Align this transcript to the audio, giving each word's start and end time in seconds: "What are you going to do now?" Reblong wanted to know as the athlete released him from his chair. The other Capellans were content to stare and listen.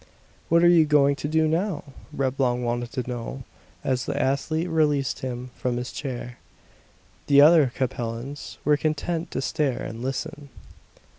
"What 0.49 0.63
are 0.63 0.67
you 0.67 0.83
going 0.87 1.15
to 1.17 1.27
do 1.27 1.47
now?" 1.47 1.83
Reblong 2.11 2.63
wanted 2.63 2.91
to 2.93 3.07
know 3.07 3.43
as 3.83 4.05
the 4.05 4.19
athlete 4.19 4.67
released 4.67 5.19
him 5.19 5.51
from 5.55 5.77
his 5.77 5.91
chair. 5.91 6.39
The 7.27 7.39
other 7.41 7.71
Capellans 7.75 8.57
were 8.65 8.77
content 8.77 9.29
to 9.29 9.43
stare 9.43 9.83
and 9.83 10.01
listen. 10.01 10.49